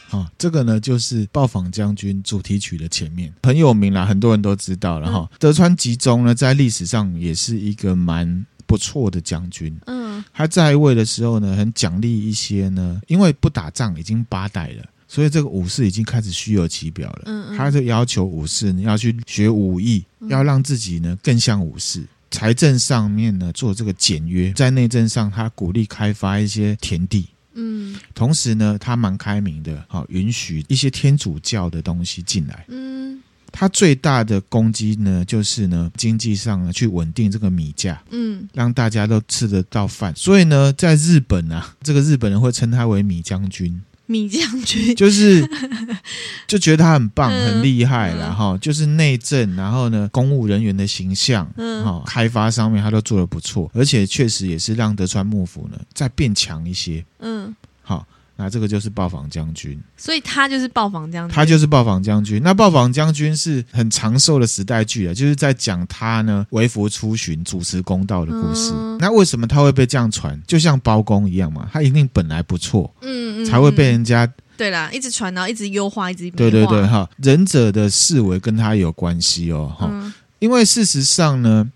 [0.09, 5.29] 哦，这个呢就是《暴坊将军》主题曲的前面很有名啦，很多人都知道了哈。
[5.31, 9.77] 嗯、德川吉宗呢，在历史上也是一个蛮不错的将军。
[9.85, 14.83] 嗯，他在位的时候呢，很奖励一些呢，因为不打仗已经八代了。
[15.15, 17.21] 所以这个武士已经开始虚有其表了。
[17.27, 22.03] 嗯嗯，他就要求武士呢要去学武艺，要让自己呢更像武士。
[22.31, 27.27] 财政上面呢做这个简约，在内政上他鼓励开发一些田地。
[27.53, 32.65] 嗯，同时呢他蛮开明的，好允许一些天主教的东西进来。
[32.67, 33.21] 嗯。
[33.57, 40.13] 他最大的攻击呢，就是呢，经济上呢，去稳定这个米价，嗯，让大家都吃得到饭。
[40.13, 43.81] 所以呢，在日本啊，这个日本人会称他为米将军。
[44.07, 45.47] 米将军 就是
[46.47, 58.07] 就觉得他很棒，很厉害，然后就是内政，然后呢，公务人员的形象，嗯，开发上面他都做的不错，而且确实也是让德川幕府呢再变强一些，嗯，好。
[58.37, 62.41] 那这个就是暴房将军，所以他就是暴房将军，他就是暴房将军。
[62.43, 68.71] 那暴房将军是很长寿的时代剧啊，就是在讲他呢为佛出巡、主持公道的故事。
[68.75, 70.37] 嗯、那为什么他会被这样传？
[70.45, 77.09] 就像包公一样嘛，他一定本来不错，嗯，嗯，才会被人家对啦，一直传，然后一直优化，一直对对对哈。
[77.17, 81.71] 忍者的思维跟他有关系哦，哈、嗯，因为事实上呢。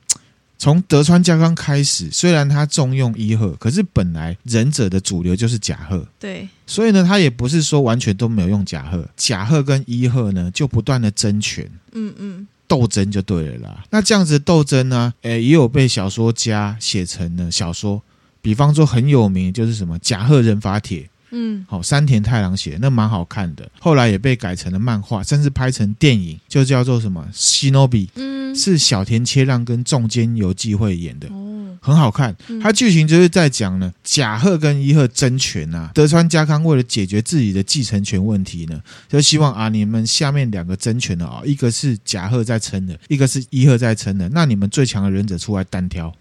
[0.59, 6.05] 从德川家康开始，虽然他重用伊贺，可是本来忍者的主流就是甲贺。
[6.19, 9.07] 对，所以呢，他也不是说完全都没有用甲贺。
[9.15, 13.85] 甲贺跟伊贺呢，就不断的争权，嗯嗯，斗争就对了啦。
[13.89, 18.01] 那这样子的斗争呢，诶，也有被小说家写成了小说，
[18.41, 21.03] 比方说很有名就是什么《甲贺忍法帖》。
[21.31, 32.35] 嗯，好，山田太郎写的那蛮好看的，后来也被改成了漫画，甚至拍成电影，就叫做什么《Shinobi》，嗯，是小田切让跟中间由纪惠演的，哦，很好看。
[32.61, 46.13] 它剧情就是在讲呢，甲贺跟伊贺争权啊，德川家康为了解决自己的继承权问题呢，就希望啊，你们下面两个争权的啊，一个是甲贺在撑的，一个是伊贺在撑的，那你们最强的忍者出来单挑。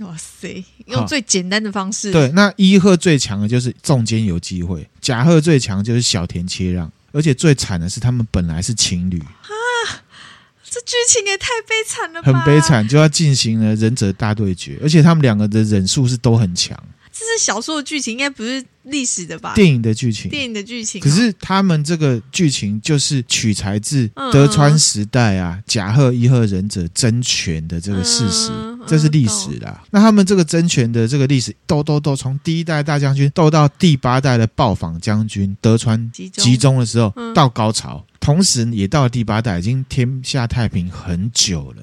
[0.00, 0.64] 哇塞！
[0.86, 9.50] 用最简单的方式，对，那伊鹤最强的就是中间有机会，甲贺最强就是小田切让，而且最惨的是他们本来是情侣啊！
[10.70, 12.32] 这剧情也太悲惨了吧！
[12.32, 16.78] 很悲惨，就要进行了忍者大对决，而且他们两个的忍术是都很强。
[17.18, 19.52] 这是小说的剧情，应该不是历史的吧？
[19.54, 21.00] 电影的剧情，电影的剧情。
[21.00, 28.52] 可是他们这个剧情就是取材自德川时代啊，甲贺伊贺忍者争权的这个事实，
[28.86, 29.82] 这是历史啦。
[29.90, 41.82] 那他们这个争权的这个历史，斗斗斗，从第一代大将军斗到第八代的暴坊将军德川集中的时候到高潮，同时也到了第八代，已经天下太平很久了。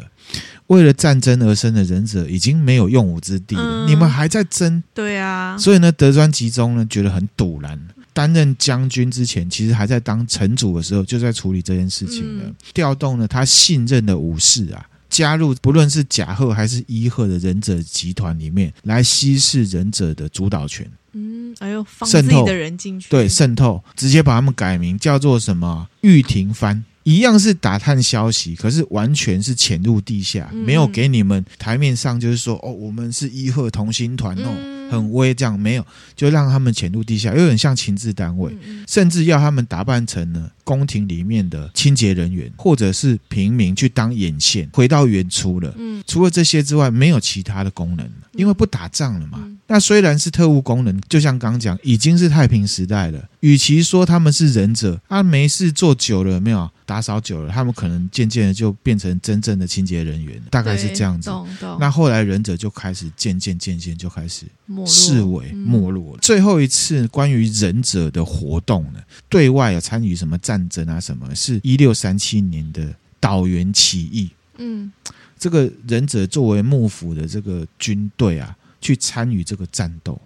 [0.68, 4.82] 为了战争而生的忍者已经没有用武之地了，嗯、你们还在争？
[4.94, 7.80] 对啊，所以呢，德川吉宗呢觉得很堵然。
[8.14, 12.46] 担任将军之前，其实还在当城主的时候，就在处理这件事情了。
[12.46, 20.90] 嗯、调动了他信任的武士啊，加入不论是甲贺还是伊贺的忍者集团里面，来稀释忍者的主导权。
[21.12, 26.86] 嗯，哎呦，放自己的人进去，对，渗透，直接把他们改名叫做什么御庭番。
[27.06, 35.86] 一样是打探消息，可是完全是潜入地下，嗯、没有给你们台面上，就是说哦，我们是一贺同心团哦，嗯、很威这样，没有，
[36.16, 45.72] 就让他们潜入地下，有点像情治单位，嗯、甚至要他们打扮成呢宫廷里面的清洁人员，或者是平民去当眼线，回到原初了。
[45.78, 49.38] 嗯，除了这些之外，没有其他的功能，因为不打仗了嘛。
[49.44, 53.30] 嗯、那虽然是特务功能，就像刚讲，已经是太平时代了。
[53.42, 56.68] 与其说他们是忍者，他、啊、没事做久了，有没有？
[56.86, 61.32] 打扫久了，他们可能渐渐的就变成真正的清洁人员，大概是这样子。
[61.80, 64.46] 那后来忍者就开始渐渐渐渐就开始
[64.86, 66.20] 视为没落了。
[66.22, 71.00] 最后一次关于忍者的活动呢，对外有参与什么战争啊？
[71.00, 74.30] 什么是一六三七年的岛原起义？
[74.58, 74.92] 嗯，
[75.40, 80.22] 这个忍者作为幕府的这个军队啊，去参与这个战斗。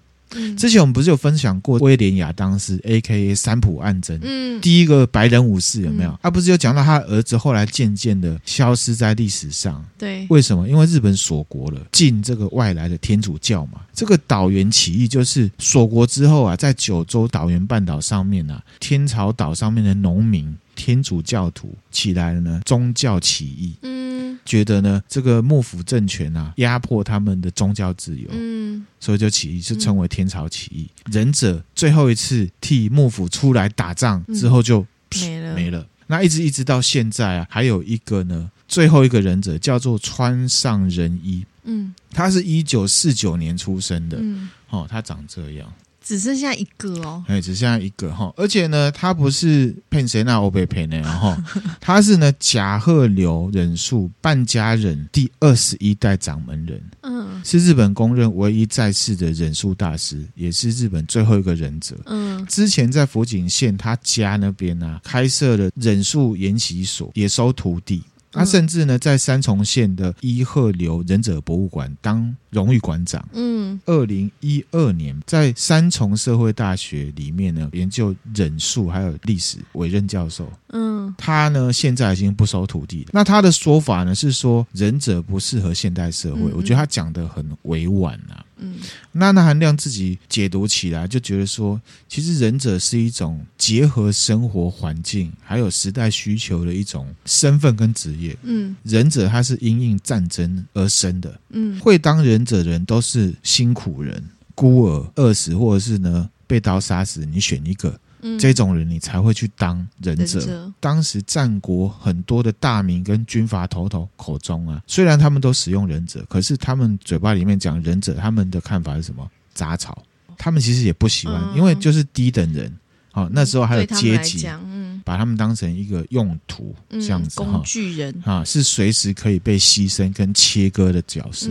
[0.56, 3.34] 之前我们不是有分享过威廉亚当斯 （A.K.A.
[3.36, 6.20] 三浦岸真）嗯，第一个白人武士有没有？
[6.22, 9.84] 他不是有讲到他儿子后来渐渐的消失在历史上？
[9.98, 10.68] 对，为什么？
[10.68, 13.82] 因为日本锁国了，禁这个外来的天主教嘛。
[13.94, 23.76] 这个岛原起义就是锁国之后啊，在九州岛原半岛上面啊，天朝岛上面的农民天主教徒起来了呢，宗教起义。
[23.82, 24.09] 嗯。
[24.46, 30.90] 觉得呢，这个幕府政权啊，压迫他们的宗教自由，嗯，所以就起义，就称为天朝起义。
[31.06, 35.88] 嗯、忍者最后一次替幕府出来打仗之后就、嗯、没了，没了。
[36.08, 45.72] 那一直一直到现在啊，还有一个呢，最后一个忍者叫做川上仁一，嗯，他是一九四九年出生的，嗯，哦，他长这样。
[46.10, 51.38] 只剩下一个哦，哎，只剩下一个哈，而且呢，他不是骗谁那欧贝骗的哈，
[51.80, 68.02] 他是呢甲贺流忍术半家人第二十一代掌门人，嗯，是日本公认唯一在世的忍术大师，也是日本最后一个忍者，嗯，之前在福井县他家那边呢、啊，开设了忍术研习所，也收徒弟。
[68.32, 73.28] 他甚至呢，在三重县的伊贺流忍者博物馆当荣誉馆长。
[73.34, 80.52] 嗯，二零一二年在三重社会大学里面呢，研究忍术还有历史，委任教授。
[80.70, 83.10] 嗯，他呢现在已经不收徒弟了。
[83.14, 86.42] 那他的说法呢是说，忍者不适合现代社会。
[86.42, 88.46] 嗯嗯，我觉得他讲的很委婉啊。
[88.60, 88.76] 嗯，
[89.12, 98.38] 那那含量自己解读起来就觉得说，其实忍者是一种结合生活环境还有时代需求的一种身份跟职业。
[98.44, 101.40] 嗯，忍者他是因应战争而生的。
[101.50, 104.24] 嗯，会当忍者的人都是辛苦人、
[104.56, 108.00] 孤儿、饿死或者是呢被刀杀死，你选一个。
[108.22, 110.40] 嗯、这种人你才会去当忍者。
[110.40, 119.30] 忍者当时战国很多的大名跟军阀头头口中啊，虽然他们都使用忍者，可是他们嘴巴里面讲忍者，他们的看法是什么？
[119.54, 120.04] 杂草。
[120.38, 122.72] 他们其实也不喜欢，嗯、因为就是低等人。
[123.12, 131.50] 好、哦，那时候还有阶级，嗯、把他们当成一个用途，这样子、嗯、工具人啊，是随时可以被牺牲跟切割的角色。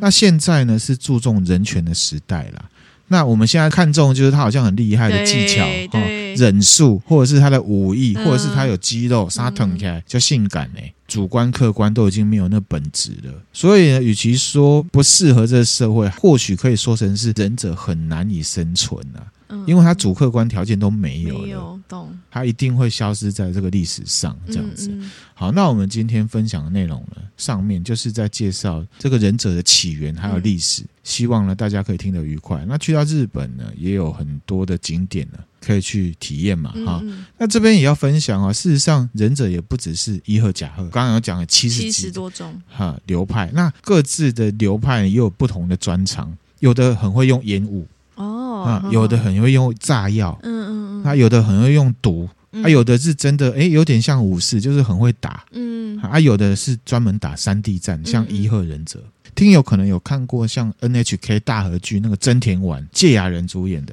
[0.00, 2.70] 那现在呢，是注重人权的时代了。
[3.08, 6.00] 那我们现在看中就是他好像很厉害的技巧哈，
[6.36, 10.80] 忍术或者是他的武艺，或者是他有肌肉，杀腾起来就性感呢。
[11.06, 13.32] 主观客观都已经没有那本质了。
[13.52, 19.20] 所以呢，与其说不适合这个社会，或许可以说成是忍者很难以生存啊。
[19.66, 22.18] 因为他主客观条件都没有了，懂？
[22.30, 24.90] 他一定会消失在这个历史上，这样子。
[25.34, 32.64] 好，那我们今天分享的内容呢，上面就是在介绍这个忍者的起源还有历史，希望呢大家可以听得愉快。
[32.66, 37.02] 那去到日本呢，也有很多的景点呢，可以去体验嘛，哈。
[37.36, 47.86] 那这边也要分享啊，事实上忍者也不只是一和甲贺，刚刚有讲了七十七十多种哈流派，那各自的流派也有不同的专长，有的很会用烟雾。
[48.14, 52.28] 哦，啊，有的很会用炸药，嗯嗯嗯，啊，有的很会用毒，
[52.62, 59.02] 啊，有的是真的，哎，有点像武士，就是很会打，嗯，啊，有的是专门打山地战，像伊贺忍者。
[59.34, 63.92] 听友可能有看过像 NHK 大和剧那个真田丸，芥雅人主演的。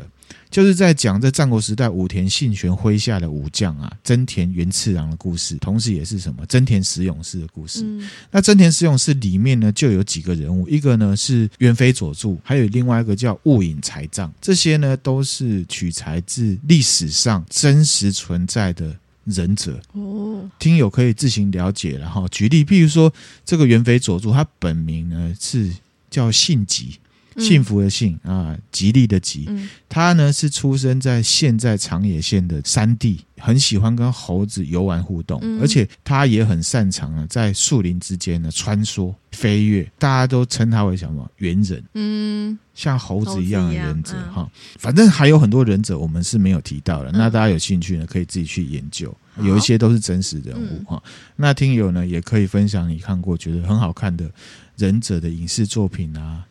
[0.49, 7.81] 就是在讲这战国时代武田信玄麾下的武将啊，真田元次郎的故事，同时也是什么真田十勇士的故事。
[7.83, 19.79] 嗯、那真田十勇士里面呢，就有几个人物，一个呢是元肥佐助，还有另外一个叫雾隐财藏，这些呢都是取材自历史上真实存在的忍者。
[19.93, 21.97] 哦，听友可以自行了解。
[21.97, 23.11] 然后举例，譬如说
[23.45, 25.71] 这个元肥佐助，他本名呢是
[26.09, 26.99] 叫信吉。
[27.37, 29.49] 幸福的幸啊，吉利的吉。
[29.87, 39.89] 他呢是出生在现在长野县的山地，很喜欢跟猴子游玩互动，而且他也很擅长啊在树林之间呢穿梭飞跃。
[39.97, 41.29] 大家都称他为什么？
[41.37, 41.83] 猿人。
[41.93, 44.49] 嗯，像猴子一样的忍者哈。
[44.77, 49.15] 反正还有很多忍者我们是没有提到的，那大家有兴趣呢可以自己去研究。
[49.41, 51.01] 有一些都是真实人物哈。
[51.37, 54.29] 那听友呢也可以分享你看过觉得很好看的
[54.75, 56.45] 忍者的影视作品啊。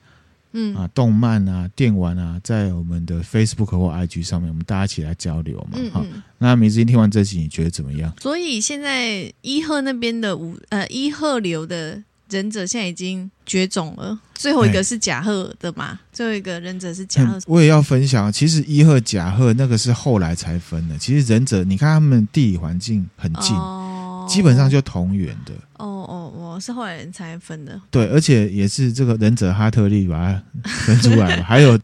[0.53, 5.78] 嗯啊，动漫啊，电玩啊，在我们的 Facebook 或 IG 上面，我们大家一起来交流嘛。
[5.92, 8.12] 好、嗯嗯，那明志听完这集，你觉得怎么样？
[8.20, 16.01] 所以现在伊贺那边的五呃伊贺流的忍者现在已经绝种了，最后一个是甲贺的嘛？
[16.12, 17.42] 最后一个忍者是甲贺、嗯。
[17.46, 20.98] 我也要分享，其实伊贺甲贺那个是后来才分的。
[20.98, 23.55] 其实忍者，你看他们地理环境很近。
[23.57, 23.86] 哦
[24.31, 27.81] 基本上就同源的哦哦，我是后来人才分的。
[27.91, 30.43] 对，而且也是这个忍者哈特利把它
[30.85, 31.78] 分出来了， 还有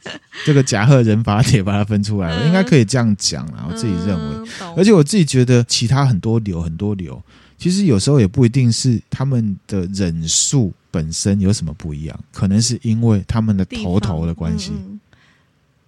[0.45, 3.67] 这个甲贺忍法帖把它分出来了，应该可以这样讲啦。
[3.69, 7.21] 我自己认为，而且我自己觉得其他很多流很多流，
[7.59, 14.73] 其实有时候也不一定是他们的忍术本身有什么不一样，可能是因为他们的头头的关系。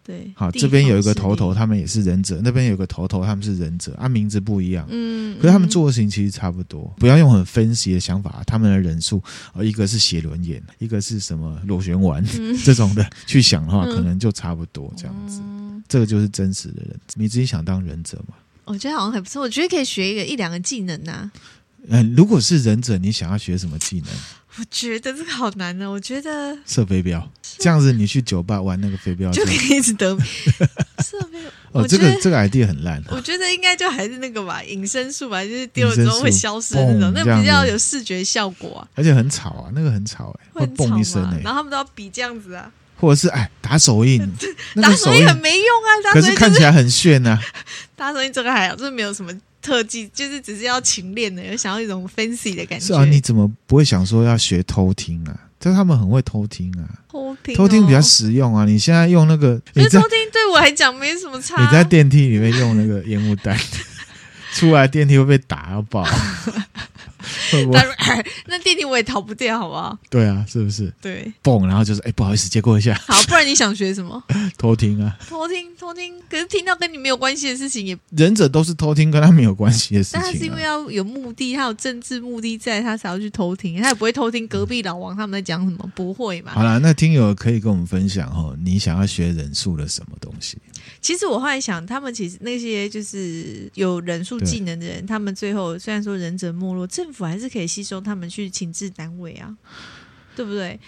[0.09, 6.91] 对，好，这边有一个头头，他们也是忍者；那边有个头头，他们是忍者，啊，名字不一样，嗯，可是他们做的事情其实差不多。
[6.97, 15.41] 不要用很分析的想法，他们的人数，呃，一个是写轮眼，一个是什么螺旋丸、嗯、 这种的去想的话，可能就差不多这样子。
[15.43, 16.99] 嗯、这个就是真实的人。
[17.17, 18.35] 你自己想当忍者吗？
[18.65, 21.33] 我觉得好像还不错，我觉得可以学一个一两个技能呐、啊。
[21.89, 24.09] 嗯，如果是忍者，你想要学什么技能？
[24.59, 25.93] 我觉得这个好难呢、哦。
[25.93, 30.17] 我觉得射飞镖，这样子你去酒吧玩那个飞镖就可以一直得。
[31.05, 33.05] 射飞镖哦，这个这个 idea 很烂、啊。
[33.11, 38.89] 我觉得应该就还是那个吧，隐身术吧，就是丢了之后会消失的那种，那比较有视觉效果啊。
[38.95, 41.43] 而且很吵啊，那个很吵哎、欸，会蹦一声哎、欸。
[41.43, 44.19] 然后他们都要比这样子啊，或者是哎打手印，
[44.83, 47.41] 打手印很没用啊，打手印、就是、可是看起来很炫啊。
[47.95, 49.33] 打手印这个还好，就是没有什么。
[49.61, 52.87] 特技就是只是要勤练的，想要一种 fancy 的感觉。
[52.87, 55.39] 是啊，你怎么不会想说要学偷听啊？
[55.59, 58.65] 但是他们很会偷听啊，偷听、哦、偷听比较实用啊。
[58.65, 61.61] 你现在用那个，其实偷听对我来讲没什么差。
[61.61, 63.59] 你在电梯里面用那个烟雾弹，
[64.55, 65.83] 出来电梯会被打到
[68.47, 69.99] 那电梯我也逃不掉，好不好？
[70.11, 70.93] 对啊，是不是？
[71.01, 72.95] 对，蹦，然后就是哎，不好意思，借过一下。
[73.07, 74.23] 好，不然你想学什么？
[74.57, 75.16] 偷听啊！
[75.29, 76.14] 偷听，偷听。
[76.31, 80.23] 可是听到跟你没有关系的事情也，也忍者都是偷听跟他没有关系的事情、啊。
[80.25, 83.81] 但是因为要有目的，他有政治目的在，他才要去偷听。
[83.83, 86.53] 他也不会偷听隔壁老王他们在讲什么，不会嘛？
[86.53, 90.59] 好了，那听友可以跟我们分享哦，你想要学忍术的什么东西？
[91.09, 99.57] 其实我后来想，他们其实那些就是有忍术技能的人，他们最后虽然说忍者没落，政府还是可以吸收他们去情治单位啊，
[100.37, 100.79] 对不对？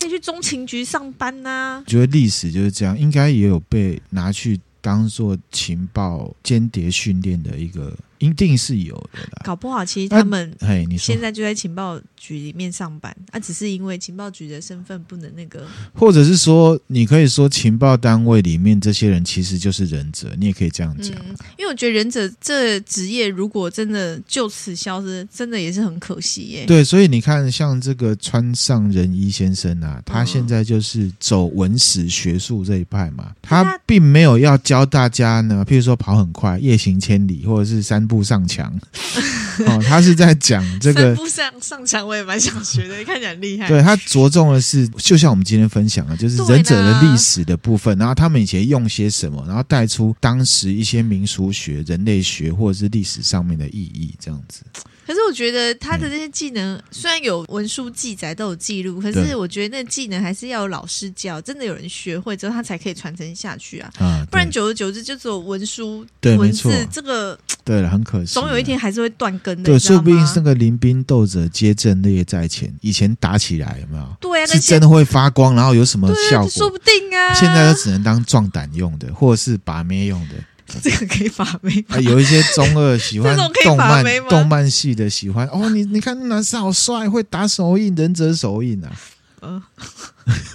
[0.00, 1.84] 可以去中情局上班呐、啊。
[1.86, 7.96] 觉得历史就是这样，应该也有被拿去当做情报间谍训练的一个。
[8.18, 21.36] 一定是有的啦，搞不好其实他们哎，你现在就在情报局里面上班，啊，只是因为情报局的身份不能那个，或者是说，你可以说情报单位里面这些人其实就是忍者，你也可以这样讲、啊嗯。
[21.56, 26.66] 因为我觉得忍者这职业如果真的就此消失，真的也是很可惜耶。
[26.66, 38.07] 对，所以你看，像这个川上仁一先生啊，他现在就是走文史学术这一派嘛，他并没有要教大家呢，譬如说跑很快、夜行千里，或者是三。
[38.08, 38.72] 步上墙。
[39.66, 43.68] 哦，他是在讲 这个上上墙，我也蛮想学的，看起来很厉害。
[43.68, 54.62] 对，他着重的是，就像我们今天分享的，就是忍者的历史的部分，然后他们以前用些什么，然后带出当时一些民俗学、人类学或者是历史上面的意义，这样子。
[55.06, 63.90] 可是我觉得他的这些技能、嗯、虽然有文书记载都有记录，可是我觉得那技能还是要有老师教，真的有人学会之后，他才可以传承下去啊！
[63.98, 69.64] 啊，不然久而久之就只有文书对文字，这个对了，很可惜，总有一天还是会断根的。
[69.64, 74.16] 对，说不定是那个临兵斗者皆阵列在前，以前打起来有没有？
[74.20, 76.50] 对啊，是真的会发光，然后有什么效果？
[76.50, 77.34] 说不定啊！
[77.34, 80.34] 现在都只能当壮胆用的，或者是把妹用的。
[80.82, 83.34] 这个可以把妹、啊，有一些中二喜欢
[83.64, 88.92] 动漫动漫系的喜欢哦，你你看那男生好帅，会打手印，忍者手印啊。
[89.42, 89.62] 嗯，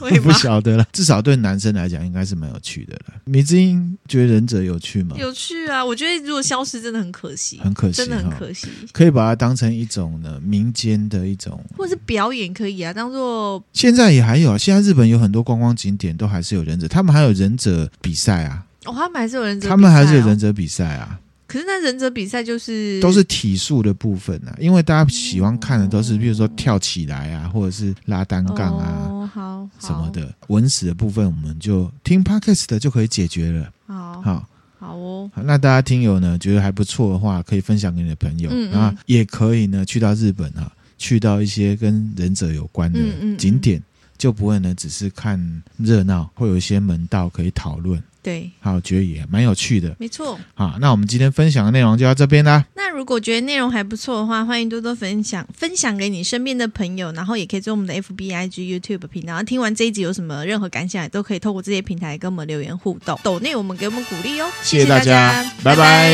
[0.02, 0.86] 我 不晓得了。
[0.92, 3.14] 至少对男生来讲，应该是蛮有趣的了。
[3.26, 5.16] 米之音觉得忍者有趣吗？
[5.18, 5.84] 有趣啊！
[5.84, 8.68] 我觉得如果消失，真的很可惜，很可惜，真的很可惜。
[8.92, 14.58] 可以把它当成一种呢民间的一种，或者是表演可以啊，当做现在也还有啊。
[14.58, 18.64] 现在日本有很多观光景点都还是有忍者，他们还有忍者比赛啊。
[18.86, 21.20] 哦，他们还是有忍者，他们还是有忍者比赛啊。
[21.54, 30.34] 可是那忍者比赛就是都是体术的部分啊，因为大家喜欢看的都是，比如说跳起来啊，或者是拉单杠啊，哦、好什么的。
[30.48, 33.72] 文史的部分，我们就听 Podcast 的就可以解决了。
[33.86, 34.50] 好，好，
[34.80, 35.30] 好哦。
[35.36, 43.00] 那大家听友呢，觉得还不错的话，可以分享给你的朋友，嗯嗯，然后也可以呢，去到日本啊，去到一些跟忍者有关的
[43.38, 43.80] 景点，
[44.18, 45.40] 就不会呢，只是看
[45.78, 48.02] 热闹，会有一些门道可以讨论。
[48.24, 50.40] 对，好，觉得也蛮有趣的，没错。
[50.56, 52.66] 好，那我们今天分享的内容就到这边啦。
[52.76, 59.34] 那如果觉得内容还不错的话，欢迎多多分享，分享给你身边的朋友，然后也可以做我们的 FB、IG、YouTube 频道。
[59.34, 63.20] 然后听完这一集有什么任何感想，也都可以透过这些平台跟我们留言互动。
[63.22, 66.10] 抖内我们给我们鼓励哦，谢谢大家，拜拜。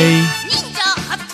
[1.08, 1.29] 拜拜